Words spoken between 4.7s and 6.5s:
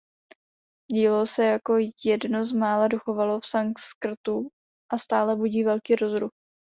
a stále budí velký rozruch.